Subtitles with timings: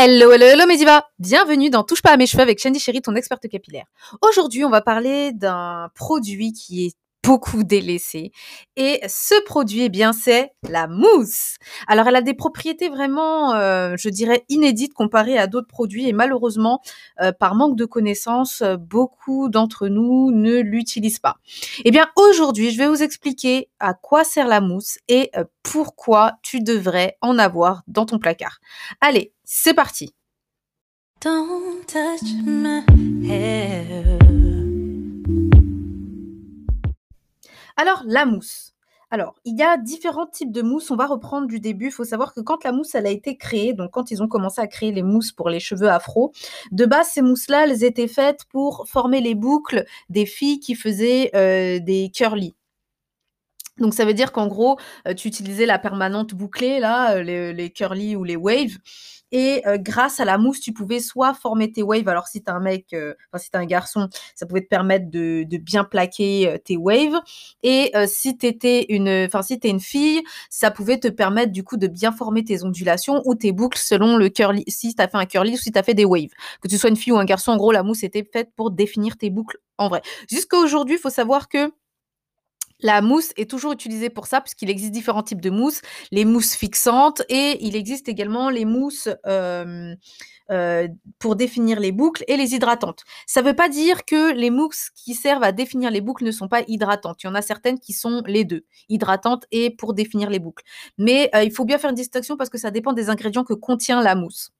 [0.00, 3.16] Hello, hello, hello Mediva Bienvenue dans Touche pas à mes cheveux avec Shandy Chéri, ton
[3.16, 3.86] experte capillaire.
[4.22, 6.92] Aujourd'hui, on va parler d'un produit qui est
[7.28, 8.32] beaucoup délaissé.
[8.76, 11.56] Et ce produit, eh bien, c'est la mousse.
[11.86, 16.08] Alors, elle a des propriétés vraiment, euh, je dirais, inédites comparées à d'autres produits.
[16.08, 16.80] Et malheureusement,
[17.20, 21.36] euh, par manque de connaissances, beaucoup d'entre nous ne l'utilisent pas.
[21.84, 26.32] Eh bien, aujourd'hui, je vais vous expliquer à quoi sert la mousse et euh, pourquoi
[26.42, 28.58] tu devrais en avoir dans ton placard.
[29.02, 30.14] Allez, c'est parti.
[37.78, 38.74] Alors, la mousse.
[39.10, 40.90] Alors, il y a différents types de mousse.
[40.90, 41.86] On va reprendre du début.
[41.86, 44.26] Il faut savoir que quand la mousse elle a été créée, donc quand ils ont
[44.26, 46.32] commencé à créer les mousses pour les cheveux afro,
[46.72, 51.30] de base, ces mousses-là, elles étaient faites pour former les boucles des filles qui faisaient
[51.36, 52.56] euh, des curly.
[53.78, 54.76] Donc ça veut dire qu'en gros,
[55.06, 58.78] euh, tu utilisais la permanente bouclée, là, euh, les, les ou les waves,
[59.32, 62.08] et euh, grâce à la mousse, tu pouvais soit former tes waves.
[62.08, 65.10] Alors si t'es un mec, euh, enfin si t'es un garçon, ça pouvait te permettre
[65.10, 67.20] de, de bien plaquer euh, tes waves.
[67.62, 71.76] Et si t'étais une, enfin si t'es une fille, ça pouvait te permettre du coup
[71.76, 74.64] de bien former tes ondulations ou tes boucles selon le curly.
[74.68, 76.30] Si t'as fait un curly ou si t'as fait des waves.
[76.60, 78.70] Que tu sois une fille ou un garçon, en gros la mousse était faite pour
[78.70, 80.02] définir tes boucles en vrai.
[80.30, 81.70] Jusqu'à aujourd'hui, il faut savoir que
[82.80, 86.54] la mousse est toujours utilisée pour ça, puisqu'il existe différents types de mousse, les mousses
[86.54, 89.94] fixantes et il existe également les mousses euh,
[91.18, 93.04] pour définir les boucles et les hydratantes.
[93.26, 96.30] Ça ne veut pas dire que les mousses qui servent à définir les boucles ne
[96.30, 97.22] sont pas hydratantes.
[97.22, 100.64] Il y en a certaines qui sont les deux, hydratantes et pour définir les boucles.
[100.96, 104.02] Mais il faut bien faire une distinction parce que ça dépend des ingrédients que contient
[104.02, 104.52] la mousse.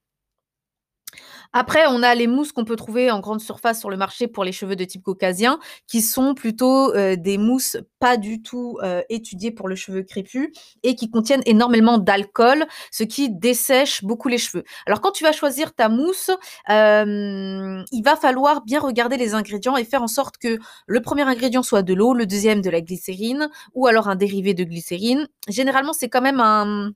[1.53, 4.45] Après, on a les mousses qu'on peut trouver en grande surface sur le marché pour
[4.45, 9.03] les cheveux de type caucasien, qui sont plutôt euh, des mousses pas du tout euh,
[9.09, 10.51] étudiées pour le cheveu crépus
[10.83, 14.65] et qui contiennent énormément d'alcool, ce qui dessèche beaucoup les cheveux.
[14.87, 16.31] Alors quand tu vas choisir ta mousse,
[16.71, 21.23] euh, il va falloir bien regarder les ingrédients et faire en sorte que le premier
[21.23, 25.29] ingrédient soit de l'eau, le deuxième de la glycérine ou alors un dérivé de glycérine.
[25.49, 26.93] Généralement, c'est quand même un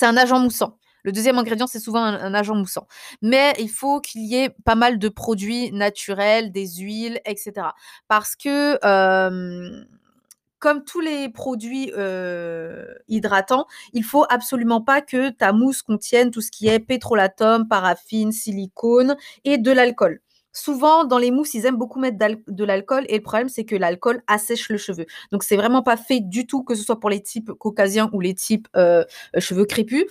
[0.00, 0.78] agent moussant.
[1.04, 2.86] Le deuxième ingrédient, c'est souvent un, agent moussant.
[3.22, 7.68] Mais il faut qu'il y ait pas mal de produits naturels, des huiles, etc.
[8.08, 8.78] Parce que
[10.58, 11.92] comme tous les produits
[13.08, 18.32] hydratants, il faut absolument pas que ta mousse contienne tout ce qui est pétrolatum, paraffine,
[18.32, 20.20] silicone et de l'alcool.
[20.56, 23.74] Souvent, dans les mousses, ils aiment beaucoup mettre de l'alcool et le problème, c'est que
[23.74, 25.04] l'alcool assèche le cheveu.
[25.32, 28.20] Donc, c'est vraiment pas fait du tout, que ce soit pour les types caucasiens ou
[28.20, 28.68] les types
[29.38, 30.04] cheveux crépus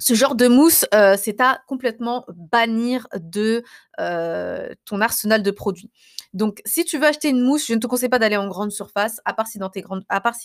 [0.00, 3.62] ce genre de mousse, euh, c'est à complètement bannir de
[4.00, 5.90] euh, ton arsenal de produits.
[6.32, 8.72] Donc, si tu veux acheter une mousse, je ne te conseille pas d'aller en grande
[8.72, 9.58] surface, à part si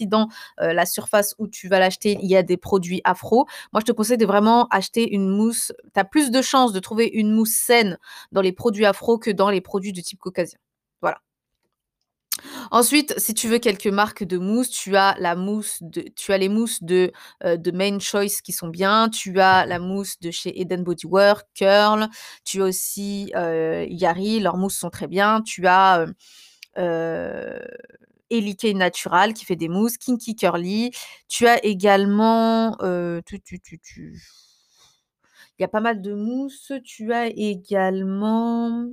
[0.07, 0.27] dans,
[0.59, 3.45] euh, la surface où tu vas l'acheter, il y a des produits afro.
[3.71, 5.71] Moi, je te conseille de vraiment acheter une mousse.
[5.93, 7.97] Tu as plus de chances de trouver une mousse saine
[8.31, 10.59] dans les produits afro que dans les produits de type caucasien.
[12.75, 16.37] Ensuite, si tu veux quelques marques de mousse, tu as la mousse de, tu as
[16.37, 17.13] les mousses de,
[17.45, 19.07] euh, de Main Choice qui sont bien.
[19.07, 22.09] Tu as la mousse de chez Eden Bodywork, Curl.
[22.43, 25.41] Tu as aussi euh, Yari, leurs mousses sont très bien.
[25.41, 26.07] Tu as euh,
[26.77, 27.59] euh
[28.73, 30.91] Natural qui fait des mousses, Kinky Curly.
[31.29, 32.75] Tu as également,
[33.25, 34.21] tu, tu, tu, tu.
[35.57, 36.73] il y a pas mal de mousses.
[36.83, 38.89] Tu as également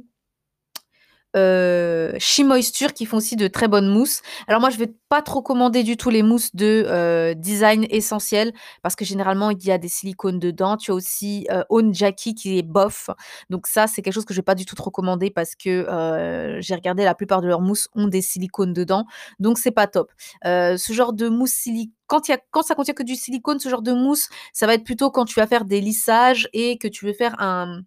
[1.37, 4.22] euh, Moisture qui font aussi de très bonnes mousses.
[4.48, 8.53] Alors moi, je vais pas trop commander du tout les mousses de euh, design essentiel
[8.82, 10.76] parce que généralement, il y a des silicones dedans.
[10.76, 13.10] Tu as aussi euh, Own Jackie qui est bof.
[13.50, 15.69] Donc ça, c'est quelque chose que je vais pas du tout trop commander parce que
[15.69, 19.06] euh, j'ai regardé, la plupart de leurs mousses ont des silicones dedans.
[19.38, 20.10] Donc c'est pas top.
[20.44, 23.59] Euh, ce genre de mousse silicone quand, y a, quand ça contient que du silicone,
[23.59, 26.76] ce genre de mousse, ça va être plutôt quand tu vas faire des lissages et
[26.76, 27.84] que tu veux faire un,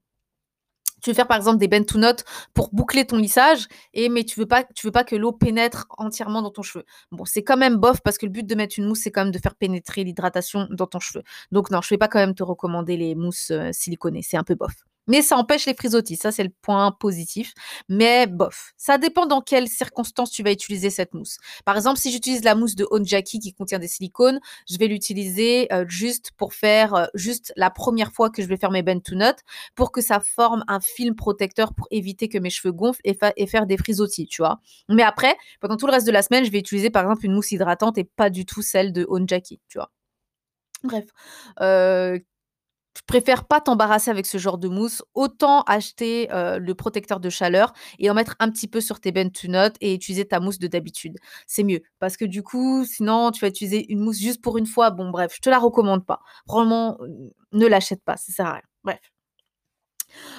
[1.05, 2.23] tu veux faire par exemple des bend to notes
[2.55, 6.41] pour boucler ton lissage, et mais tu veux pas, veux pas que l'eau pénètre entièrement
[6.41, 6.83] dans ton cheveu.
[7.11, 9.23] Bon, c'est quand même bof parce que le but de mettre une mousse, c'est quand
[9.23, 11.23] même de faire pénétrer l'hydratation dans ton cheveu.
[11.51, 14.43] Donc non, je vais pas quand même te recommander les mousses euh, siliconées, c'est un
[14.43, 14.73] peu bof.
[15.07, 17.53] Mais ça empêche les frisottis, ça c'est le point positif.
[17.89, 21.37] Mais bof, ça dépend dans quelles circonstances tu vas utiliser cette mousse.
[21.65, 25.71] Par exemple, si j'utilise la mousse de Onjaki qui contient des silicones, je vais l'utiliser
[25.73, 28.99] euh, juste pour faire, euh, juste la première fois que je vais faire mes bend
[28.99, 29.35] to nut,
[29.75, 33.47] pour que ça forme un film protecteur pour éviter que mes cheveux gonflent et, et
[33.47, 34.59] faire des frisottis, tu vois.
[34.89, 37.33] Mais après, pendant tout le reste de la semaine, je vais utiliser par exemple une
[37.33, 39.91] mousse hydratante et pas du tout celle de Onjaki, tu vois.
[40.83, 41.05] Bref,
[41.61, 42.19] euh,
[42.97, 45.03] je préfère pas t'embarrasser avec ce genre de mousse.
[45.13, 49.11] Autant acheter euh, le protecteur de chaleur et en mettre un petit peu sur tes
[49.11, 49.47] bennes to
[49.81, 51.17] et utiliser ta mousse de d'habitude.
[51.47, 51.81] C'est mieux.
[51.99, 54.91] Parce que du coup, sinon, tu vas utiliser une mousse juste pour une fois.
[54.91, 56.19] Bon, bref, je te la recommande pas.
[56.47, 56.97] Vraiment,
[57.51, 58.61] ne l'achète pas, ça sert à rien.
[58.83, 59.14] Bref.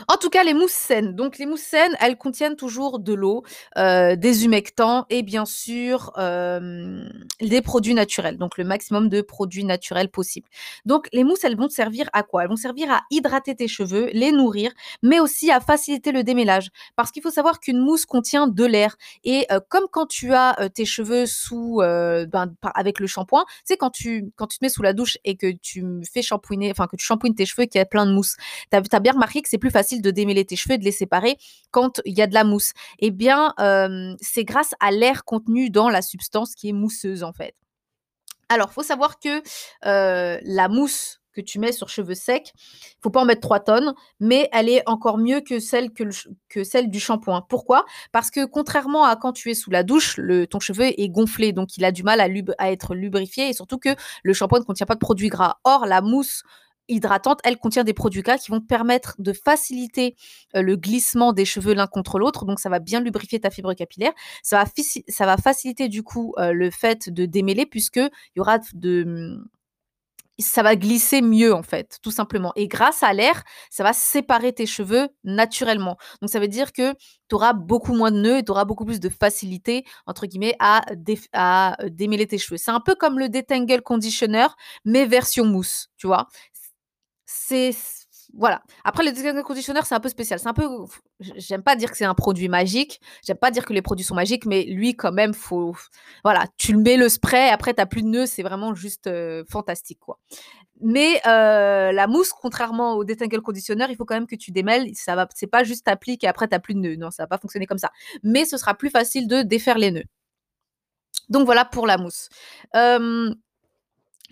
[0.09, 1.15] En tout cas, les mousses saines.
[1.15, 3.45] Donc, les mousses saines, elles contiennent toujours de l'eau,
[3.79, 7.09] euh, des humectants et bien sûr euh,
[7.41, 8.37] des produits naturels.
[8.37, 10.49] Donc, le maximum de produits naturels possible.
[10.85, 12.43] Donc, les mousses, elles vont servir à quoi?
[12.43, 16.71] Elles vont servir à hydrater tes cheveux, les nourrir, mais aussi à faciliter le démêlage.
[16.97, 18.97] Parce qu'il faut savoir qu'une mousse contient de l'air.
[19.25, 23.77] Et euh, comme quand tu as tes cheveux sous, ben, avec le shampoing, tu sais,
[23.77, 26.87] quand tu, quand tu te mets sous la douche et que tu fais shampouiner, enfin,
[26.87, 28.37] que tu shampouines tes cheveux y a plein de mousse,
[28.71, 30.93] tu as, bien remarqué que c'est plus facile de démêler tes cheveux et de les
[30.93, 31.39] séparer
[31.73, 32.71] quand il y a de la mousse.
[33.01, 37.33] Eh bien, euh, c'est grâce à l'air contenu dans la substance qui est mousseuse, en
[37.33, 37.55] fait.
[38.49, 39.43] Alors, faut savoir que
[39.87, 42.53] euh, la mousse que tu mets sur cheveux secs,
[43.03, 46.13] faut pas en mettre 3 tonnes, mais elle est encore mieux que celle, que, le
[46.49, 47.43] que celle du shampoing.
[47.49, 47.85] Pourquoi?
[48.13, 51.77] Parce que contrairement à quand tu es sous la douche, ton cheveu est gonflé, donc
[51.77, 52.29] il a du mal à,
[52.59, 53.91] à être lubrifié, et surtout que
[54.23, 55.57] le shampoing ne contient pas de produits gras.
[55.65, 56.45] Or, la mousse
[56.89, 60.17] hydratante, elle contient des produits gras qui vont permettre de faciliter
[60.55, 63.75] euh, le glissement des cheveux l'un contre l'autre, donc ça va bien lubrifier ta fibre
[63.75, 64.13] capillaire.
[64.43, 64.65] Ça
[65.21, 69.39] va, faciliter du coup euh, le fait de démêler, puisque il y aura de
[70.39, 72.53] ça va glisser mieux en fait, tout simplement.
[72.57, 75.97] Et grâce à l'air, ça va séparer tes cheveux naturellement.
[76.21, 76.93] Donc ça veut dire que
[77.29, 80.57] tu auras beaucoup moins de nœuds et tu auras beaucoup plus de facilité, entre guillemets,
[80.59, 80.83] à,
[81.33, 82.59] à euh, démêler tes cheveux.
[82.59, 84.47] C'est un peu comme le Detangle Conditioner,
[84.85, 86.29] mais version mousse, tu vois.
[87.27, 87.73] C'est
[88.35, 88.63] voilà.
[88.85, 90.39] Après le Detangle Conditioner, c'est un peu spécial.
[90.39, 90.69] C'est un peu
[91.21, 94.15] j'aime pas dire que c'est un produit magique, j'aime pas dire que les produits sont
[94.15, 95.75] magiques, mais lui quand même faut
[96.25, 99.45] voilà, tu le mets le spray, après tu plus de nœuds, c'est vraiment juste euh,
[99.49, 100.19] fantastique quoi.
[100.83, 104.91] Mais euh, la mousse, contrairement au détangle conditionneur, il faut quand même que tu démêles.
[104.95, 106.97] Ça va, c'est pas juste t'appliques et après t'as plus de nœuds.
[106.97, 107.91] Non, ça va pas fonctionner comme ça.
[108.23, 110.05] Mais ce sera plus facile de défaire les nœuds.
[111.31, 112.29] Donc voilà pour la mousse.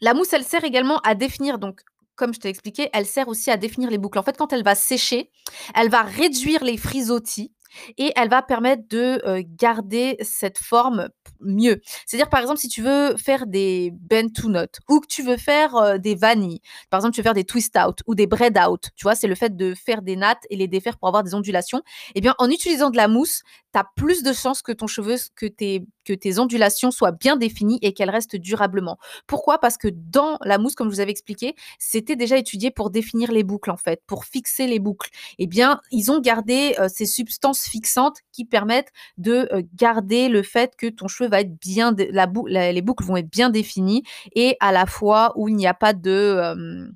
[0.01, 1.81] La mousse, elle sert également à définir, donc
[2.17, 4.19] comme je t'ai expliqué, elle sert aussi à définir les boucles.
[4.19, 5.31] En fait, quand elle va sécher,
[5.75, 7.53] elle va réduire les frisottis
[7.99, 11.09] et elle va permettre de euh, garder cette forme
[11.41, 11.81] mieux.
[12.07, 15.37] C'est-à-dire, par exemple, si tu veux faire des bend to knot ou que tu veux
[15.37, 18.59] faire euh, des vanilles, par exemple, tu veux faire des twist out ou des bread
[18.59, 21.23] out, tu vois, c'est le fait de faire des nattes et les défaire pour avoir
[21.23, 21.83] des ondulations.
[22.15, 23.43] Eh bien, en utilisant de la mousse,
[23.75, 27.79] tu plus de chances que ton cheveu, que tes, que tes ondulations soient bien définies
[27.83, 28.99] et qu'elles restent durablement.
[29.27, 29.59] Pourquoi?
[29.59, 33.33] Parce que dans la mousse, comme je vous avais expliqué, c'était déjà étudié pour définir
[33.33, 35.11] les boucles, en fait, pour fixer les boucles.
[35.39, 40.43] Eh bien, ils ont gardé euh, ces substances fixantes qui permettent de euh, garder le
[40.43, 44.03] fait que ton cheveu va être bien, la bou- les boucles vont être bien définies
[44.35, 46.95] et à la fois où il n'y a pas de...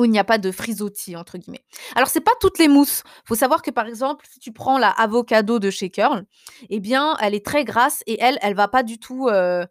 [0.00, 1.64] où il n'y a pas de frisottis entre guillemets.
[1.94, 3.02] Alors c'est pas toutes les mousses.
[3.24, 6.24] Faut savoir que par exemple, si tu prends la avocado de chez Curl,
[6.68, 9.64] eh bien, elle est très grasse et elle, elle va pas du tout euh,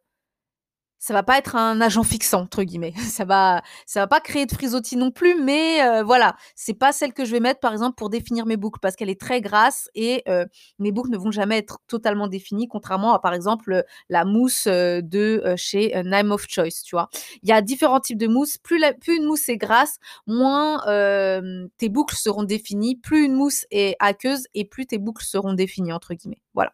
[0.99, 2.93] ça va pas être un agent fixant entre guillemets.
[3.09, 6.91] Ça va, ça va pas créer de frisottis non plus, mais euh, voilà, c'est pas
[6.91, 9.41] celle que je vais mettre par exemple pour définir mes boucles parce qu'elle est très
[9.41, 10.45] grasse et euh,
[10.77, 15.01] mes boucles ne vont jamais être totalement définies, contrairement à par exemple la mousse euh,
[15.01, 17.09] de euh, chez euh, Name of Choice, tu vois.
[17.43, 18.57] Il y a différents types de mousse.
[18.57, 19.97] Plus, la- plus une mousse est grasse,
[20.27, 20.79] moins
[21.77, 22.95] tes boucles seront définies.
[22.97, 26.41] Plus une mousse est aqueuse et plus tes boucles seront définies entre guillemets.
[26.53, 26.71] Voilà.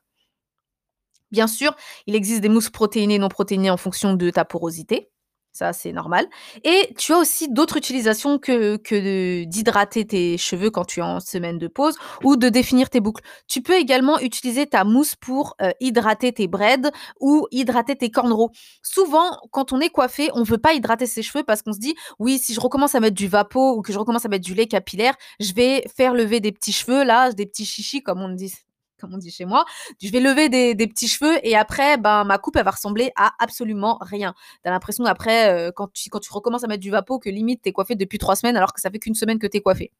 [1.35, 1.75] Bien sûr,
[2.07, 5.09] il existe des mousses protéinées et non protéinées en fonction de ta porosité.
[5.51, 6.27] Ça, c'est normal.
[6.63, 11.57] Et tu as aussi d'autres utilisations que, d'hydrater tes cheveux quand tu es en semaine
[11.57, 13.21] de pause ou de définir tes boucles.
[13.49, 16.89] Tu peux également utiliser ta mousse pour euh, hydrater tes braids
[17.19, 18.51] ou hydrater tes cornrows.
[18.81, 21.95] Souvent, quand on est coiffé, on veut pas hydrater ses cheveux parce qu'on se dit,
[22.17, 24.53] oui, si je recommence à mettre du vapeau ou que je recommence à mettre du
[24.53, 28.29] lait capillaire, je vais faire lever des petits cheveux, là, des petits chichis, comme on
[28.29, 28.53] dit,
[28.99, 29.65] comme on dit chez moi
[30.01, 33.33] je vais lever des, petits cheveux et après, ben, ma coupe, elle va ressembler à
[33.39, 34.33] absolument rien.
[34.63, 37.61] T'as l'impression après, euh, quand, tu, quand tu recommences à mettre du vapeau, que limite
[37.61, 39.91] t'es coiffé depuis trois semaines alors que ça fait qu'une semaine que t'es coiffé.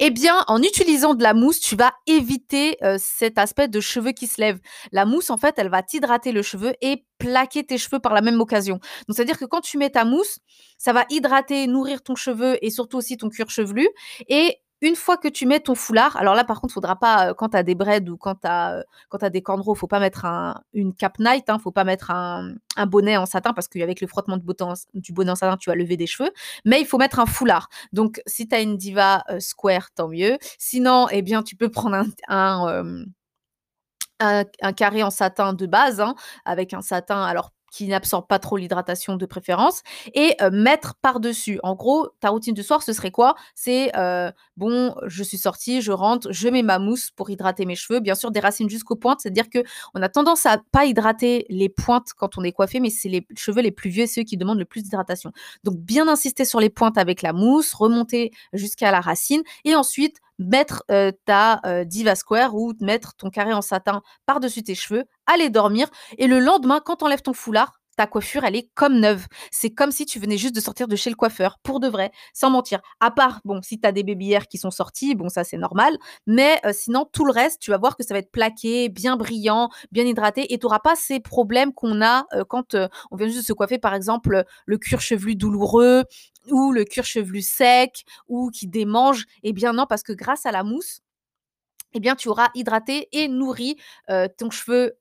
[0.00, 4.10] Eh bien, en utilisant de la mousse, tu vas éviter euh, cet aspect de cheveux
[4.10, 4.60] qui se lèvent.
[4.90, 8.22] La mousse, en fait, elle va t'hydrater le cheveu et plaquer tes cheveux par la
[8.22, 8.80] même occasion.
[9.06, 10.40] Donc, c'est-à-dire que quand tu mets ta mousse,
[10.78, 13.88] ça va hydrater, nourrir ton cheveu et surtout aussi ton cuir chevelu.
[14.28, 17.34] Et une fois que tu mets ton foulard, alors là par contre, faudra pas euh,
[17.34, 20.00] quand tu des braids ou quand tu as quand tu as des cornrows, faut pas
[20.00, 22.54] mettre un, une cap night, hein, faut pas mettre un,
[22.86, 26.06] bonnet en satin parce qu'avec le frottement du, bonnet en satin, tu vas lever des
[26.06, 26.30] cheveux,
[26.64, 27.68] mais il faut mettre un foulard.
[27.92, 30.38] Donc si tu as une diva euh, square, tant mieux.
[30.58, 33.04] Sinon, eh bien tu peux prendre un,
[34.22, 34.44] euh,
[34.76, 37.22] carré en satin de base, hein, avec un satin.
[37.22, 39.82] Alors, qui n'absorbe pas trop l'hydratation de préférence,
[40.14, 41.58] et mettre par-dessus.
[41.62, 43.34] En gros, ta routine du soir, ce serait quoi?
[43.54, 43.90] C'est
[44.56, 48.14] bon, je suis sortie, je rentre, je mets ma mousse pour hydrater mes cheveux, bien
[48.14, 49.64] sûr des racines jusqu'aux pointes, c'est-à-dire que
[49.94, 53.26] on a tendance à pas hydrater les pointes quand on est coiffé, mais c'est les
[53.36, 55.32] cheveux les plus vieux, ceux qui demandent le plus d'hydratation.
[55.64, 60.18] Donc bien insister sur les pointes avec la mousse, remonter jusqu'à la racine, et ensuite
[60.38, 60.84] mettre
[61.24, 65.88] ta Diva Square ou mettre ton carré en satin par-dessus tes cheveux, aller dormir
[66.18, 69.26] et le lendemain quand tu enlèves ton foulard, ta coiffure, elle est comme neuve.
[69.50, 72.10] C'est comme si tu venais juste de sortir de chez le coiffeur, pour de vrai,
[72.32, 72.80] sans mentir.
[73.00, 75.96] À part, bon, si tu as des babyères qui sont sortis, bon, ça c'est normal.
[76.26, 79.16] Mais euh, sinon, tout le reste, tu vas voir que ça va être plaqué, bien
[79.16, 83.16] brillant, bien hydraté, et tu n'auras pas ces problèmes qu'on a euh, quand euh, on
[83.16, 86.04] vient juste de se coiffer, par exemple, le cuir chevelu douloureux
[86.50, 89.26] ou le cuir chevelu sec ou qui démange.
[89.42, 91.00] Eh bien non, parce que grâce à la mousse,
[91.94, 93.76] eh bien, tu auras hydraté et nourri
[94.38, 94.94] ton cheveu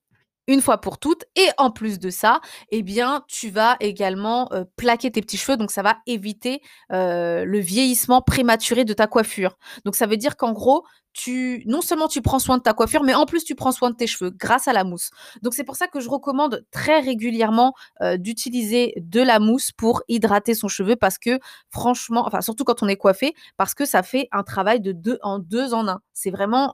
[0.52, 1.26] une fois pour toutes.
[1.36, 5.58] Et en plus de ça, eh bien, tu vas également plaquer tes petits cheveux.
[5.58, 9.58] Donc, ça va éviter le vieillissement prématuré de ta coiffure.
[9.86, 13.04] Donc, ça veut dire qu'en gros, tu, non seulement tu prends soin de ta coiffure,
[13.04, 15.10] mais en plus tu prends soin de tes cheveux grâce à la mousse.
[15.42, 17.74] Donc, c'est pour ça que je recommande très régulièrement
[18.16, 21.40] d'utiliser de la mousse pour hydrater son cheveu parce que
[21.70, 25.20] franchement, enfin, surtout quand on est coiffé, parce que ça fait un travail de deux
[25.22, 26.02] en deux en un.
[26.14, 26.74] C'est vraiment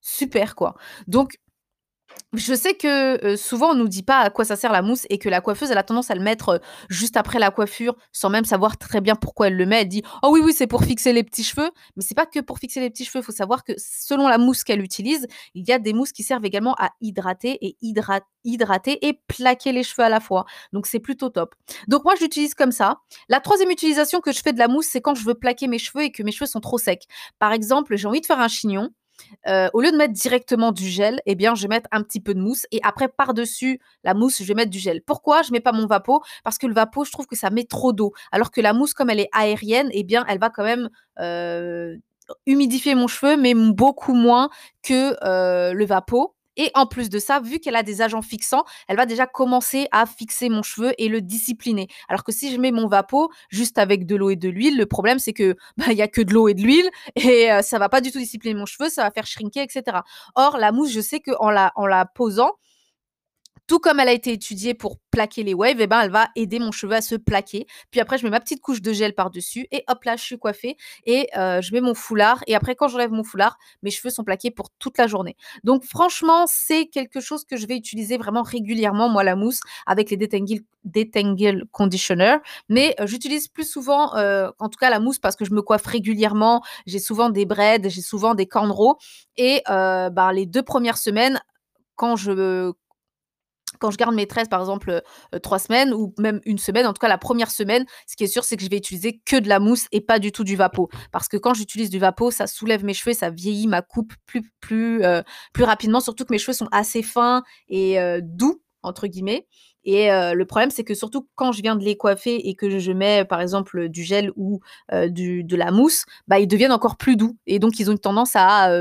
[0.00, 0.74] super, quoi.
[1.06, 1.36] Donc,
[2.34, 5.18] je sais que souvent on nous dit pas à quoi ça sert la mousse et
[5.18, 8.46] que la coiffeuse elle a tendance à le mettre juste après la coiffure sans même
[8.46, 9.82] savoir très bien pourquoi elle le met.
[9.82, 12.40] Elle dit oh oui oui c'est pour fixer les petits cheveux, mais c'est pas que
[12.40, 13.20] pour fixer les petits cheveux.
[13.20, 16.22] Il faut savoir que selon la mousse qu'elle utilise, il y a des mousses qui
[16.22, 20.46] servent également à hydrater et hydrater et plaquer les cheveux à la fois.
[20.72, 21.54] Donc c'est plutôt top.
[21.88, 23.00] Donc moi je l'utilise comme ça.
[23.28, 25.78] La troisième utilisation que je fais de la mousse c'est quand je veux plaquer mes
[25.78, 27.04] cheveux et que mes cheveux sont trop secs.
[27.38, 28.90] Par exemple j'ai envie de faire un chignon
[29.46, 32.34] au lieu de mettre directement du gel, eh bien, je vais mettre un petit peu
[32.34, 35.02] de mousse et après, par-dessus la mousse, je vais mettre du gel.
[35.02, 36.22] Pourquoi je mets pas mon vapeau?
[36.44, 38.12] Parce que le vapeau, je trouve que ça met trop d'eau.
[38.30, 40.88] Alors que la mousse, comme elle est aérienne, eh bien, elle va quand même
[42.46, 44.48] humidifier mon cheveu, mais beaucoup moins
[44.82, 45.16] que
[45.72, 46.34] le vapeau.
[46.56, 49.88] Et en plus de ça, vu qu'elle a des agents fixants, elle va déjà commencer
[49.90, 51.88] à fixer mon cheveu et le discipliner.
[52.08, 54.86] Alors que si je mets mon vapeau juste avec de l'eau et de l'huile, le
[54.86, 57.72] problème c'est que bah, il y a que de l'eau et de l'huile et ça
[57.72, 60.00] ça va pas du tout discipliner mon cheveu, ça va faire shrinker, etc.
[60.34, 62.52] Or la mousse, je sais qu'en la en la posant,
[63.72, 66.28] tout comme elle a été étudiée pour plaquer les waves, et eh ben, elle va
[66.36, 67.66] aider mon cheveu à se plaquer.
[67.90, 70.38] Puis après, je mets ma petite couche de gel par-dessus et hop là, je suis
[70.38, 70.76] coiffée
[71.06, 72.42] et euh, je mets mon foulard.
[72.46, 75.38] Et après, quand j'enlève mon foulard, mes cheveux sont plaqués pour toute la journée.
[75.64, 80.10] Donc franchement, c'est quelque chose que je vais utiliser vraiment régulièrement, moi, la mousse, avec
[80.10, 82.36] les Detangle, Conditioner.
[82.68, 85.62] Mais euh, j'utilise plus souvent, euh, en tout cas, la mousse parce que je me
[85.62, 86.62] coiffe régulièrement.
[86.84, 88.98] J'ai souvent des braids, j'ai souvent des cornrows.
[89.38, 91.40] Et ben, les deux premières semaines,
[91.96, 92.72] quand je
[93.82, 95.02] quand je garde mes tresses, par exemple,
[95.34, 98.22] euh, trois semaines ou même une semaine, en tout cas la première semaine, ce qui
[98.22, 100.44] est sûr, c'est que je vais utiliser que de la mousse et pas du tout
[100.44, 100.88] du vapeau.
[101.10, 104.42] Parce que quand j'utilise du vapeau, ça soulève mes cheveux, ça vieillit ma coupe plus,
[104.60, 105.22] plus, euh,
[105.52, 109.48] plus rapidement, surtout que mes cheveux sont assez fins et euh, doux, entre guillemets.
[109.84, 112.92] Et le problème, c'est que surtout quand je viens de les coiffer et que je
[112.92, 114.60] mets, par exemple, du gel ou
[114.92, 117.36] de la mousse, bah, ils deviennent encore plus doux.
[117.48, 118.80] Et donc, ils ont une tendance à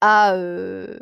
[0.00, 0.34] à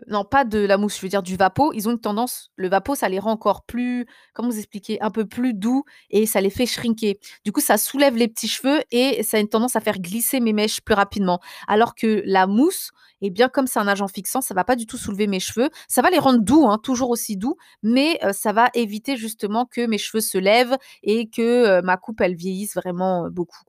[0.09, 2.69] non pas de la mousse, je veux dire du vapeau, ils ont une tendance, le
[2.69, 6.40] vapeau ça les rend encore plus, comment vous expliquer, un peu plus doux et ça
[6.40, 7.14] les fait shrinker.
[7.45, 10.40] Du coup, ça soulève les petits cheveux et ça a une tendance à faire glisser
[10.40, 11.40] mes mèches plus rapidement.
[11.69, 12.90] Alors que la mousse,
[13.21, 15.71] eh bien comme c'est un agent fixant, ça va pas du tout soulever mes cheveux,
[15.88, 19.87] ça va les rendre doux, hein, toujours aussi doux, mais ça va éviter justement que
[19.87, 23.64] mes cheveux se lèvent et que ma coupe elle vieillisse vraiment beaucoup.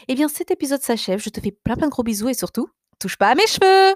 [0.07, 1.21] Eh bien, cet épisode s'achève.
[1.21, 2.67] Je te fais plein plein de gros bisous et surtout,
[2.99, 3.95] touche pas à mes cheveux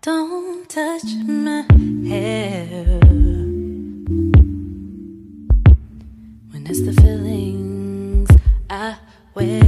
[0.00, 1.66] Don't touch my
[2.08, 3.00] hair
[6.50, 8.30] when it's the feelings
[8.70, 8.96] I
[9.34, 9.67] wear.